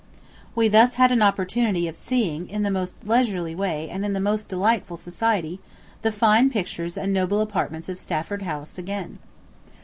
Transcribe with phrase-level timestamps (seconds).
[0.55, 4.19] We had thus an opportunity of seeing, in the most leisurely way and in the
[4.19, 5.59] most delightful society,
[6.01, 9.19] the fine pictures and noble apartments of Stafford House again.